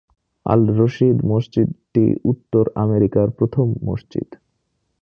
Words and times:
আল-রশিদ 0.45 1.17
মসজিদটি 1.25 2.05
উত্তর 2.23 2.63
আমেরিকার 2.75 3.27
প্রথম 3.31 3.67
মসজিদ। 3.83 4.29